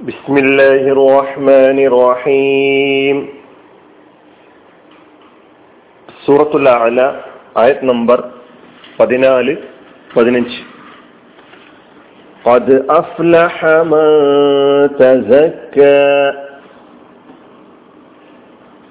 [0.00, 3.16] بسم الله الرحمن الرحيم
[6.24, 7.00] സൂറത്തുൽ അല
[7.62, 8.18] ആയത് നമ്പർ
[8.98, 9.52] പതിനാല്
[10.10, 10.58] പതിനഞ്ച്
[12.44, 13.56] قد أفلح
[13.92, 14.08] من
[15.00, 16.02] تزكى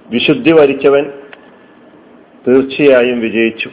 [0.05, 1.05] വിശുദ്ധി വരിച്ചവൻ
[2.45, 3.69] തീർച്ചയായും വിജയിച്ചു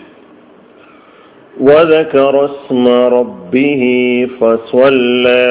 [1.60, 3.82] وذكر اسم ربه
[4.38, 5.48] فصلى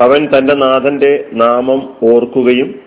[0.00, 2.80] അവൻ തന്റെ നാഥന്റെ നാമം ഓർക്കുകയും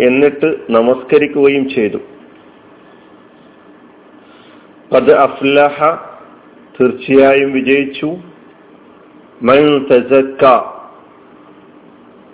[0.00, 1.98] എന്നിട്ട് നമസ്കരിക്കുകയും ചെയ്തു.
[4.96, 5.94] അത് അഫ്ലഹ
[6.80, 8.06] തീർച്ചയായും വിജയിച്ചു.
[9.42, 10.44] മൻ തസക്ക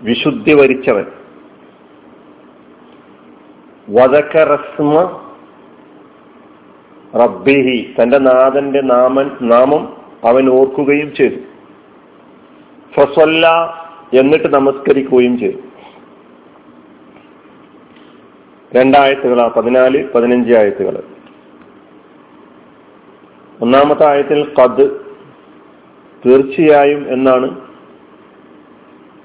[0.03, 1.05] വിശുദ്ധി വരിച്ചവൻ.
[3.91, 5.21] വദക്കറസ്മ
[7.15, 11.50] റബ്ബിഹി തന്റെ നാഥന്റെ നാമൻ നാമം അവൻ ഓർക്കുകയും ചെയ്തു.
[12.97, 13.49] ഫസല്ല
[14.15, 15.57] എന്നിട്ട് നമസ്കരിക്കുകയും ചെയ്തു.
[18.77, 21.03] രണ്ടായത്തുകളാ പതിനാല് പതിനഞ്ച് ആയത്തുകൾ.
[23.61, 25.17] ഒന്നാമത്തെ ആയത്തിൽ കത്
[26.27, 27.61] തീർച്ചയായും എന്നാണ്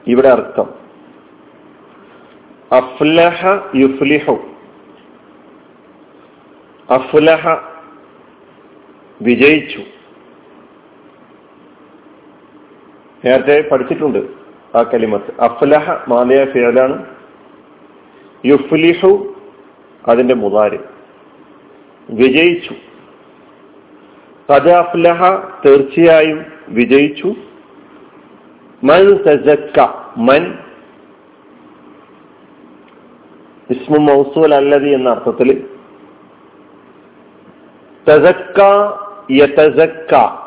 [0.08, 0.86] ഇവിടെ അർത്ഥം.
[2.72, 4.38] അഫ്ലഹ യുഫ്ലിഹു.
[6.90, 7.58] അഫ്ലഹ
[9.22, 9.95] വിജയിച്ചു.
[13.26, 14.28] നേരത്തെ പഠിച്ചിട്ടുണ്ട്
[14.78, 15.42] ആ കലിമത്ത്.
[15.42, 17.06] അഫ്ലഹ മാലയ ഫിയലാണ്
[18.46, 19.36] യുഫ്ലിഹു
[20.08, 20.80] അതിന്റെ മുതാര്.
[22.10, 22.74] വിജയിച്ചു.
[24.50, 25.36] കഥ അഫ്ലഹ
[25.66, 27.36] തീർച്ചയായും വിജയിച്ചു.
[28.84, 30.58] മൻ തസക്ക മൻ
[33.70, 35.70] ഇസ്മു മൗസൂൽ അല്ലതി എന്ന അർത്ഥത്തിൽ
[38.08, 38.62] തസക്ക
[39.32, 40.45] യതസക്ക.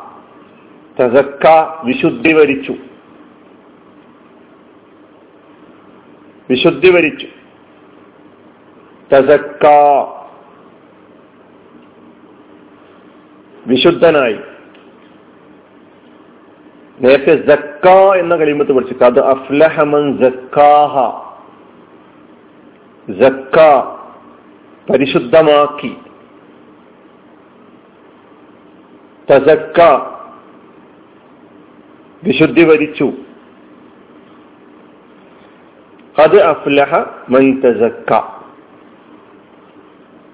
[0.99, 1.47] തസക്ക
[1.83, 2.73] വിശുദ്ധി വരിച്ചു
[6.49, 7.27] വിശുദ്ധി വരിച്ചു
[9.15, 9.67] തസക്ക
[13.67, 14.39] വിശുദ്ധനായി.
[16.99, 20.95] നേരത്തെ ജക്ക എന്ന കളിമത്ത് പഠിച്ചു അത് അഫ്ലഹമൻ ജക്കാഹ
[23.11, 23.57] ജക്ക
[24.91, 25.97] പരിശുദ്ധമാക്കി.
[29.31, 30.18] തസക്ക
[32.23, 33.13] വിശുദ്ധി വരിച്ചു
[36.21, 36.95] അത് അഫ്ലഹ
[37.29, 38.19] മൻതസക്ക.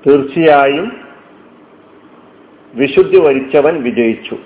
[0.08, 0.92] തീർച്ചയായും
[2.76, 4.38] വിശുദ്ധി വരിച്ചവൻ വിജയിച്ചു.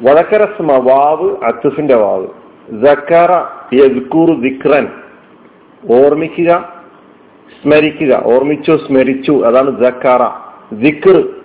[0.00, 2.26] വടക്കരസ്മ വാവ് അത്തുഫിന്റെ വാവ്.
[2.70, 4.88] ജക്കറ യദ്കൂർ ദിക്റൻ.
[5.90, 6.82] ഓർമ്മിക്കുക
[7.62, 8.22] സ്മരിക്കുക.
[8.24, 9.46] ഓർമ്മിച്ചു സ്മരിച്ചു.
[9.46, 10.28] അതാണ് സക്കറ.
[10.74, 11.37] ദിക്ർ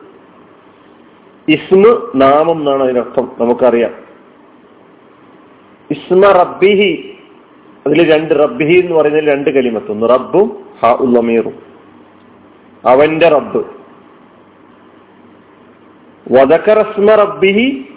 [1.50, 3.94] ഇസ്മ നാമം എന്നാണ് അതിനർത്ഥം നമുക്കറിയാം.
[5.92, 7.18] ഇസ്മ റബ്ബിഹി
[7.88, 10.10] അതിൽ രണ്ട് റബ്ബിഹി എന്ന് പറയുന്നതിൽ രണ്ട് കലിമത്ത്.
[10.10, 11.56] റബ്ബും ഹ ഉള്ളമീറും
[12.86, 13.64] അവന്റെ റബ്ബ്.
[16.32, 17.90] വദക്കറസ്മ റബ്ബിഹി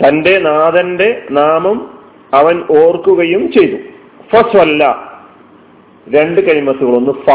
[0.00, 1.98] തന്റെ നാഥന്റെ നാമം
[2.34, 3.76] അവൻ ഓർക്കുകയും ചെയ്തു.
[4.32, 4.82] ഫസ്വല്ല
[6.08, 7.30] രണ്ട് കഴിമത്തുകൾ ഒന്ന് ഫ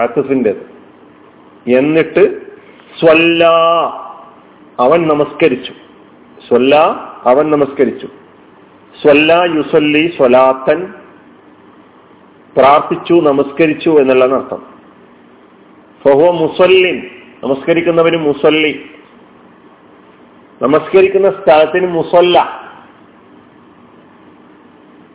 [0.00, 0.54] അത്തുഫിന്റെ
[1.76, 2.49] എന്നിട്ട്
[3.00, 3.44] സ്വല്ല.
[4.80, 5.72] അവൻ നമസ്കരിച്ചു.
[6.48, 6.76] സ്വല്ല
[7.26, 8.06] അവൻ നമസ്കരിച്ചു.
[9.02, 10.94] സ്വല്ല യുസല്ലി സ്വലാത്തൻ.
[12.56, 14.66] പ്രാർത്ഥിച്ചു നമസ്കരിച്ചു എന്നുള്ളതാണ് അർത്ഥം.
[16.04, 17.10] ഫഹുവ മുസല്ലിൻ.
[17.44, 18.90] നമസ്കരിക്കുന്നവന് മുസല്ലി.
[20.62, 22.60] നമസ്കരിക്കുന്ന സ്ഥലത്തിന് മുസല്ല.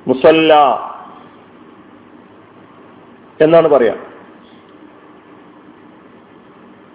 [0.08, 0.56] മുസല്ല.
[3.42, 4.05] എന്നാണ് പറയാം.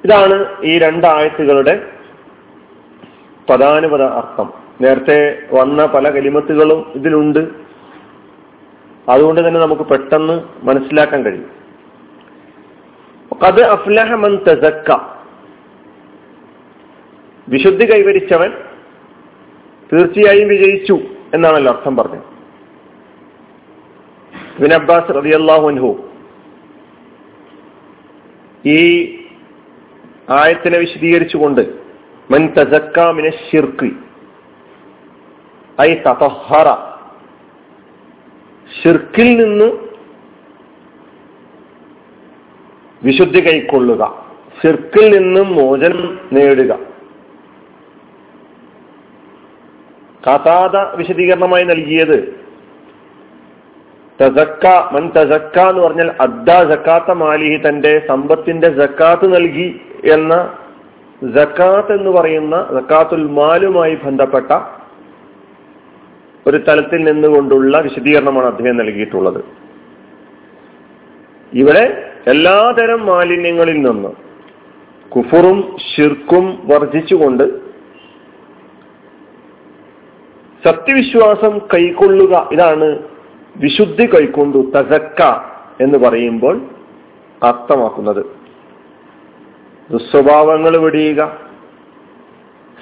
[0.04, 1.90] ഇതാണ് ഈ രണ്ടായത്തുകളുടെ
[3.50, 4.52] പദാനുപത അർത്ഥം.
[4.80, 7.48] നേരത്തെ വന്ന പല കലിമത്തുകളും ഇതിലുണ്ട്.
[9.08, 11.50] അതുകൊണ്ട് തന്നെ നമുക്ക് പെട്ടെന്ന് മനസ്സിലാക്കാൻ കഴിയും.
[13.46, 14.96] കത് അഫ്ലഹ മൻ തസക്ക.
[17.48, 18.52] വിശുദ്ധി കൈവരിച്ചവൻ
[19.92, 20.98] തീർച്ചയായും വിജയിച്ചു
[21.34, 22.22] എന്നാണല്ലോ അർത്ഥം പറഞ്ഞത്.
[24.58, 26.10] ഇബിൻ അബ്ബാസ് റളിയല്ലാഹു അൻഹു
[28.66, 29.16] ഈ
[30.30, 31.62] ആയത്തിനെ വിശദീകരിച്ചുകൊണ്ട്
[32.30, 32.42] മൻ
[35.80, 36.68] ഐ തതഹറ
[38.82, 39.68] ഷിർക്കിൽ നിന്ന്
[43.02, 44.02] വിശുദ്ധി കൈക്കൊള്ളുക
[44.62, 46.72] ഷിർക്കിൽ നിന്നും മോചനം നേടുക.
[50.22, 52.18] കഥാത വിശദീകരണമായി നൽകിയത്
[54.20, 59.68] തസക്ക മൻ തസക്ക എന്ന് പറഞ്ഞാൽ അദ്ദ ജക്കാത്ത മാലിഹി തന്റെ സമ്പത്തിന്റെ ജക്കാത്ത് നൽകി
[60.04, 60.58] എന്ന
[61.22, 64.52] ജക്കാത്ത് എന്ന് പറയുന്ന ജക്കാത്തുൽ മാലുമായി ബന്ധപ്പെട്ട
[66.46, 69.44] ഒരു തലത്തിൽ നിന്നുകൊണ്ടുള്ള വിശദീകരണമാണ് അദ്ദേഹം നൽകിയിട്ടുള്ളത്.
[71.52, 74.08] ഇവിടെ എല്ലാതരം മാലിന്യങ്ങളിൽ നിന്ന്
[75.08, 77.44] കുഫറും ഷിർക്കും വർജിച്ചുകൊണ്ട്
[80.64, 82.98] സത്യവിശ്വാസം കൈക്കൊള്ളുക ഇതാണ്
[83.56, 85.22] വിശുദ്ധി കൈക്കൊണ്ടു തസക്ക
[85.80, 86.60] എന്ന് പറയുമ്പോൾ
[87.42, 88.39] അർത്ഥമാക്കുന്നത്.
[89.90, 91.38] ദുസ്വഭാവങ്ങൾ വെടിയുക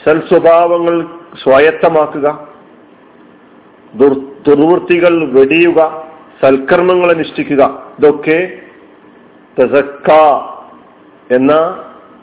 [0.05, 0.97] സൽസ്വഭാവങ്ങൾ
[1.43, 2.49] സ്വായത്തമാക്കുക
[3.95, 4.13] ദുർ
[4.49, 6.09] ദുർവൃത്തികൾ വെടിയുക
[6.43, 7.63] സൽക്കർമ്മങ്ങൾ അനുഷ്ഠിക്കുക
[7.99, 8.61] ഇതൊക്കെ
[11.31, 11.53] എന്ന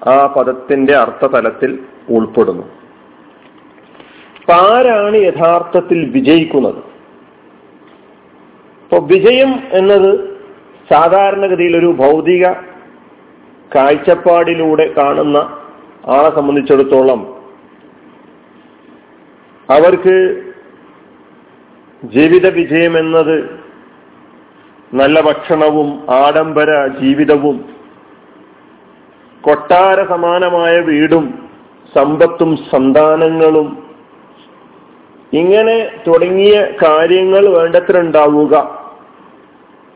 [0.07, 1.79] ആ പദത്തിന്റെ അർത്ഥതലത്തിൽ
[2.09, 2.63] ഉൾപ്പെടുന്നു.
[4.53, 6.81] ആരാണ് യഥാർത്ഥത്തിൽ വിജയിക്കുന്നത്?
[8.83, 10.39] ഇപ്പൊ വിജയം എന്നത്
[10.93, 12.45] സാധാരണഗതിയിൽ ഒരു ഭൗതിക
[13.73, 15.37] കാഴ്ചപ്പാടിലൂടെ കാണുന്ന
[16.07, 17.21] ആളെ സംബന്ധിച്ചിടത്തോളം
[19.69, 20.15] അവർക്ക്
[22.03, 23.37] ജീവിത വിജയം എന്നത്
[24.93, 27.57] നല്ല ഭക്ഷണവും ആഡംബര ജീവിതവും
[29.43, 31.25] കൊട്ടാര സമാനമായ വീടും
[31.95, 33.67] സമ്പത്തും സന്താനങ്ങളും
[35.33, 35.75] ഇങ്ങനെ
[36.07, 38.55] തുടങ്ങിയ കാര്യങ്ങൾ വേണ്ടത്ര ഉണ്ടാവുക.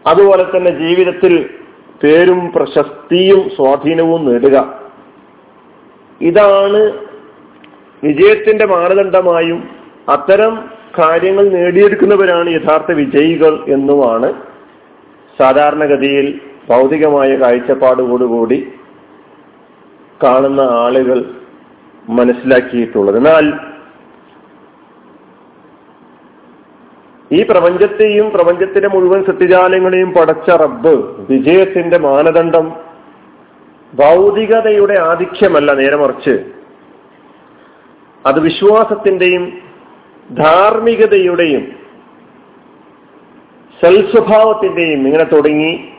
[0.05, 1.33] അതുപോലെ തന്നെ ജീവിതത്തിൽ
[2.03, 4.57] പേരും പ്രശസ്തിയും സ്വാധീനവും നേടുക.
[6.21, 6.81] ഇതാണ്
[8.03, 9.59] വിജയത്തിന്റെ മാനദണ്ഡമായും
[10.09, 10.53] അത്തരം
[10.99, 14.29] കാര്യങ്ങൾ നേടിയെടുക്കുന്നവരാണ് യഥാർത്ഥ വിജയികൾ എന്നുമാണ്
[15.39, 16.27] സാധാരണഗതിയിൽ
[16.69, 18.67] ഭൗതികമായ കാഴ്ചപ്പാടോടുകൂടി
[20.23, 21.19] കാണുന്ന ആളുകൾ
[22.09, 23.17] മനസ്സിലാക്കിയിട്ടുള്ളത്.
[23.17, 23.45] എന്നാൽ
[27.31, 30.93] ഈ പ്രപഞ്ചത്തെയും പ്രപഞ്ചത്തിന്റെ മുഴുവൻ സത്യജാലങ്ങളെയും പടച്ച റബ്ബ്
[31.29, 32.89] വിജയത്തിന്റെ മാനദണ്ഡം
[33.93, 36.39] ഭൗതികതയുടെ ആധിക്യമല്ല നേരെ മറിച്ച്.
[38.25, 39.61] അത് വിശ്വാസത്തിന്റെയും
[40.31, 41.79] ധാർമ്മികതയുടെയും
[43.81, 45.93] സൽസ്വഭാവത്തിന്റെയും ഇങ്ങനെ തുടങ്ങി.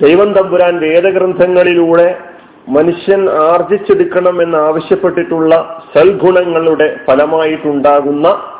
[0.00, 2.18] ദൈവം തമ്പുരാൻ വേദഗ്രന്ഥങ്ങളിലൂടെ
[2.68, 8.55] മനുഷ്യൻ ആർജിച്ചെടുക്കണം എന്ന് ആവശ്യപ്പെട്ടിട്ടുള്ള സൽഗുണങ്ങളുടെ ഫലമായിട്ടുണ്ടാകുന്ന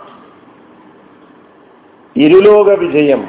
[2.16, 3.28] ഇരുലോക വിജയം.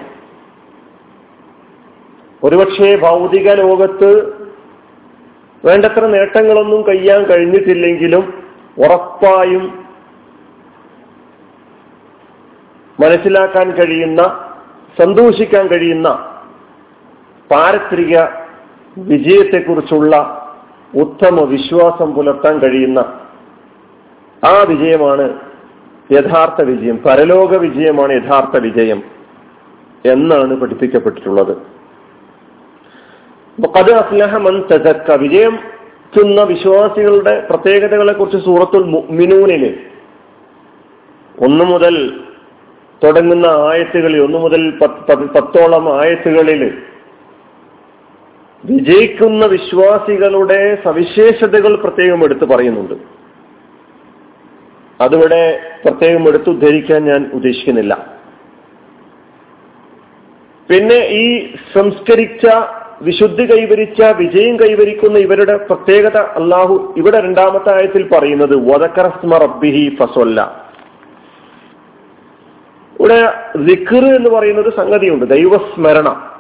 [2.43, 4.09] ഒരുപക്ഷെ ഭൗതിക ലോകത്ത്
[5.65, 8.23] വേണ്ടത്ര നേട്ടങ്ങളൊന്നും കഴിയാൻ കഴിഞ്ഞിട്ടില്ലെങ്കിലും
[8.77, 9.63] ഉറപ്പായും
[12.99, 14.21] മനസ്സിലാക്കാൻ കഴിയുന്ന
[15.01, 16.09] സന്തോഷിക്കാൻ കഴിയുന്ന
[17.51, 18.15] പാരത്രിക
[18.97, 20.13] വിജയത്തെക്കുറിച്ചുള്ള
[20.95, 22.99] ഉത്തമ വിശ്വാസം പുലർത്താൻ കഴിയുന്ന
[24.45, 25.46] ആ വിജയമാണ്
[26.12, 29.04] യഥാർത്ഥ വിജയം പരലോക വിജയമാണ് യഥാർത്ഥ വിജയം
[30.06, 31.57] എന്നാണ് പഠിപ്പിക്കപ്പെട്ടിട്ടുള്ളത്.
[35.19, 35.77] വിജയം
[36.19, 39.80] ുന്ന വിശ്വാസികളുടെ പ്രത്യേകതകളെ കുറിച്ച് സൂറത്തുൽ മിനൂനിൽ
[41.39, 42.19] ഒന്നു മുതൽ
[43.04, 44.80] തുടങ്ങുന്ന ആയത്തുകളിൽ ഒന്നു മുതൽ
[45.36, 46.77] പത്തോളം ആയത്തുകളിൽ
[48.65, 53.16] വിജയിക്കുന്ന വിശ്വാസികളുടെ സവിശേഷതകൾ പ്രത്യേകം എടുത്തു പറയുന്നുണ്ട്.
[55.01, 58.17] അതിവിടെ പ്രത്യേകം എടുത്തു ഉദ്ധരിക്കാൻ ഞാൻ ഉദ്ദേശിക്കുന്നില്ല.
[60.69, 62.45] പിന്നെ ഈ സംസ്കരിച്ച
[63.01, 70.67] വിശുദ്ധി കൈവരിച്ച വിജയം കൈവരിക്കുന്ന ഇവരുടെ പ്രത്യേകത അള്ളാഹു ഇവിടെ രണ്ടാമത്തെ ആയത്തിൽ പറയുന്നത് വദക്കറസ്മ റബ്ബിഹി ഫസൊല്ല.
[72.99, 73.33] ഇവിടെ
[73.66, 76.31] ദിക്കർ എന്ന് പറയുന്ന ഒരു സംഗതിയുണ്ട് ദൈവസ്മരണ.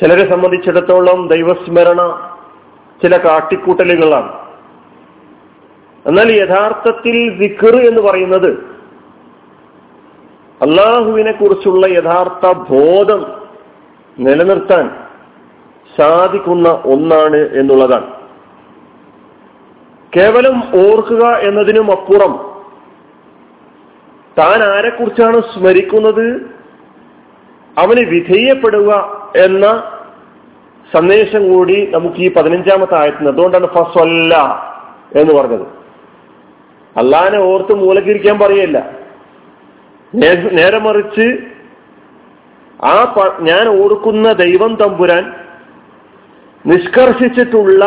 [0.00, 2.30] ചിലരെ സംബന്ധിച്ചിടത്തോളം ദൈവസ്മരണ
[3.02, 4.39] ചില കാട്ടിക്കൂട്ടലുകളാണ്.
[6.06, 8.50] എന്നാൽ യഥാർത്ഥത്തിൽ സിഖർ എന്ന് പറയുന്നത്
[10.60, 13.26] അള്ളാഹുവിനെ കുറിച്ചുള്ള യഥാർത്ഥ ബോധം
[14.18, 14.90] നിലനിർത്താൻ
[15.98, 18.08] സാധിക്കുന്ന ഒന്നാണ് എന്നുള്ളതാണ്.
[20.16, 22.32] കേവലം ഓർക്കുക എന്നതിനും അപ്പുറം
[24.38, 26.26] താൻ ആരെക്കുറിച്ചാണ് സ്മരിക്കുന്നത്?
[27.78, 28.90] അവന് വിധേയപ്പെടുക
[29.36, 29.66] എന്ന
[30.94, 34.34] സന്ദേശം കൂടി നമുക്ക് ഈ പതിനഞ്ചാമത്തെ ആയത്തിന് അതുകൊണ്ടാണ് ഫസ്വല്ല
[35.16, 35.79] എന്ന് പറഞ്ഞത്.
[36.96, 38.78] അള്ളാനെ ഓർത്ത് മൂലക്കിരിക്കാൻ പറയല്ല.
[40.52, 41.26] നേരെ മറിച്ച്
[42.84, 45.24] ആ ഞാൻ ഓർക്കുന്ന ദൈവം തമ്പുരാൻ
[46.66, 47.84] നിഷ്കർഷിച്ചിട്ടുള്ള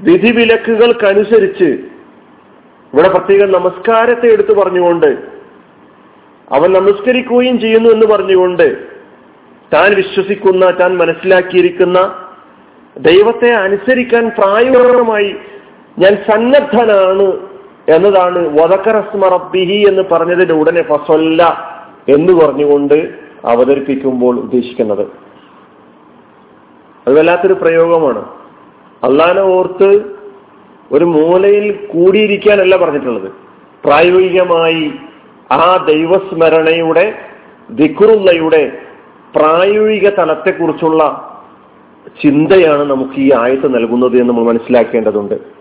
[0.00, 1.64] വിധിവിലക്കുകൾക്കനുസരിച്ച്
[2.92, 5.18] ഇവിടെ പ്രത്യേകം നമസ്കാരത്തെ എടുത്തു പറഞ്ഞുകൊണ്ട്
[6.52, 8.66] അവൻ നമസ്കരിക്കുകയും ചെയ്യുന്നു എന്ന് പറഞ്ഞുകൊണ്ട്
[9.74, 11.98] താൻ വിശ്വസിക്കുന്ന താൻ മനസ്സിലാക്കിയിരിക്കുന്ന
[12.98, 15.36] ദൈവത്തെ അനുസരിക്കാൻ പ്രായോഗികമായി
[16.00, 17.26] ഞാൻ സന്നദ്ധനാണ്
[17.88, 21.42] എന്നതാണ് വതക്കറസ്മ റബ്ബിഹി എന്ന് പറഞ്ഞതിന്റെ ഉടനെ ഫസൊല്ല
[22.08, 23.14] എന്ന് പറഞ്ഞുകൊണ്ട്
[23.44, 25.06] അവതരിപ്പിക്കുമ്പോൾ ഉദ്ദേശിക്കുന്നത്.
[27.06, 28.24] അത് വല്ലാത്തൊരു പ്രയോഗമാണ്.
[29.04, 30.02] അള്ളാനെ ഓർത്ത്
[30.92, 33.32] ഒരു മൂലയിൽ കൂടിയിരിക്കാനല്ല പറഞ്ഞിട്ടുള്ളത്.
[33.84, 34.92] പ്രായോഗികമായി
[35.52, 37.12] ആ ദൈവസ്മരണയുടെ
[37.70, 38.72] ദിക്കുറുള്ളയുടെ
[39.36, 41.02] പ്രായോഗിക തലത്തെക്കുറിച്ചുള്ള
[42.22, 45.59] ചിന്തയാണ് നമുക്ക് ഈ ആയത്ത് നൽകുന്നത് എന്ന് നമ്മൾ മനസ്സിലാക്കേണ്ടതുണ്ട്.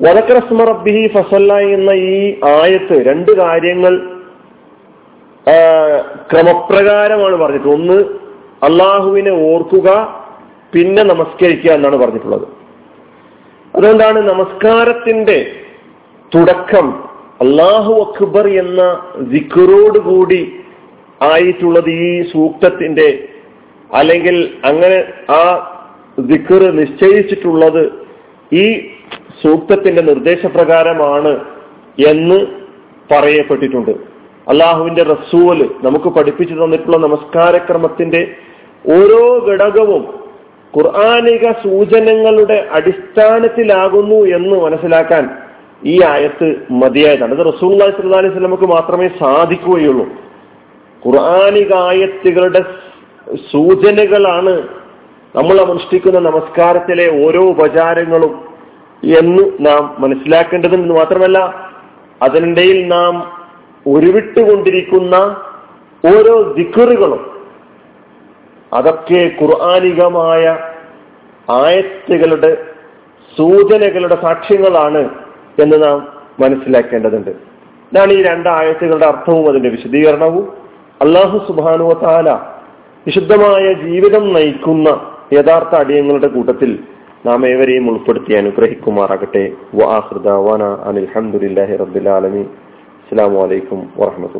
[0.00, 3.94] വടക്കറസ്മറബിഹി ഫസല്ല എന്ന ഈ ആയത്ത് രണ്ട് കാര്യങ്ങൾ
[6.30, 7.78] ക്രമപ്രകാരമാണ് പറഞ്ഞിട്ടുള്ളത്.
[7.78, 7.98] ഒന്ന്
[8.68, 9.88] അള്ളാഹുവിനെ ഓർക്കുക
[10.74, 12.46] പിന്നെ നമസ്കരിക്കുക എന്നാണ് പറഞ്ഞിട്ടുള്ളത്.
[13.74, 15.38] അതുകൊണ്ടാണ് നമസ്കാരത്തിന്റെ
[16.34, 16.86] തുടക്കം
[17.40, 18.82] അള്ളാഹു അക്ബർ എന്ന
[20.06, 20.42] കൂടി
[21.32, 23.08] ആയിട്ടുള്ളത് ഈ സൂക്തത്തിന്റെ
[23.90, 24.98] അല്ലെങ്കിൽ അങ്ങനെ
[25.30, 25.42] ആ
[26.18, 27.82] ദിക്കർ നിശ്ചയിച്ചിട്ടുള്ളത്
[28.52, 28.66] ഈ
[29.42, 31.32] സൂക്തത്തിന്റെ നിർദ്ദേശപ്രകാരമാണ്
[32.08, 32.46] എന്ന്
[33.12, 33.90] പറയപ്പെട്ടിട്ടുണ്ട്.
[34.48, 38.34] അള്ളാഹുവിന്റെ റസൂൽ നമുക്ക് പഠിപ്പിച്ചു തന്നിട്ടുള്ള നമസ്കാരക്രമത്തിന്റെ
[38.90, 40.22] ഓരോ ഘടകവും
[40.76, 45.30] ഖുർആാനിക സൂചനകളുടെ അടിസ്ഥാനത്തിലാകുന്നു എന്ന് മനസ്സിലാക്കാൻ
[45.86, 47.34] ഈ ആയത്ത് മതിയായതാണ്.
[47.34, 50.06] അത് റസൂൽ സല്ലാ അലൈഹി സ്വലമക്ക് മാത്രമേ സാധിക്കുകയുള്ളൂ.
[51.06, 52.62] ഖുർആാനിക ആയത്തുകളുടെ
[53.52, 54.62] സൂചനകളാണ്
[55.36, 58.51] നമ്മൾ അനുഷ്ഠിക്കുന്ന നമസ്കാരത്തിലെ ഓരോ ഉപചാരങ്ങളും
[59.04, 61.38] എന്ന് നാം മനസ്സിലാക്കേണ്ടതെന്ന് മാത്രമല്ല
[62.22, 63.42] അതിനിടയിൽ നാം
[63.86, 65.14] ഉരുവിട്ടുകൊണ്ടിരിക്കുന്ന
[66.06, 67.32] ഓരോ ദിക്കറുകളും
[68.72, 70.58] അതൊക്കെ ഖുർആാനികമായ
[71.50, 72.64] ആയത്തുകളുടെ
[73.38, 75.08] സൂചനകളുടെ സാക്ഷ്യങ്ങളാണ്
[75.62, 77.30] എന്ന് നാം മനസ്സിലാക്കേണ്ടതുണ്ട്.
[77.92, 80.52] ഇതാണ് ഈ രണ്ട് ആയത്തുകളുടെ അർത്ഥവും അതിന്റെ വിശദീകരണവും.
[81.00, 82.30] അള്ളാഹു സുബാനുവ താല
[83.06, 84.88] വിശുദ്ധമായ ജീവിതം നയിക്കുന്ന
[85.32, 86.78] യഥാർത്ഥ അടിയങ്ങളുടെ കൂട്ടത്തിൽ
[87.26, 89.42] നാം ഏവരെയും ഉൾപ്പെടുത്തി അനുഗ്രഹിക്കുമാറാകട്ടെ.
[89.74, 92.42] വാഹൃദാന അനിൽഹമുല്ലാഹി റബ്ബിൽ ആലമി
[93.02, 94.30] അസ്സാം വലൈക്കും വാഹമത്തുള്ള